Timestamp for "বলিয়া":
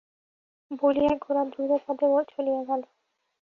0.71-1.13